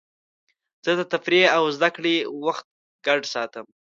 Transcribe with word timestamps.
زه 0.85 0.91
د 0.99 1.01
تفریح 1.13 1.45
او 1.57 1.63
زدهکړې 1.75 2.15
وخت 2.45 2.65
ګډ 3.05 3.21
ساتم. 3.33 3.65